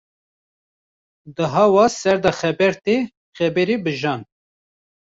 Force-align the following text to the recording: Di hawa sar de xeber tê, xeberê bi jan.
Di 1.35 1.45
hawa 1.53 1.85
sar 1.99 2.17
de 2.23 2.31
xeber 2.39 2.73
tê, 2.85 2.97
xeberê 3.37 3.75
bi 3.83 3.91
jan. 4.01 4.21